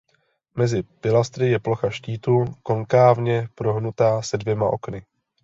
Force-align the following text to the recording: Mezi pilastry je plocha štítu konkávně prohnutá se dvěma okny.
Mezi 0.59 0.79
pilastry 0.83 1.47
je 1.49 1.59
plocha 1.59 1.89
štítu 1.89 2.45
konkávně 2.63 3.47
prohnutá 3.55 4.21
se 4.21 4.37
dvěma 4.37 4.65
okny. 4.69 5.05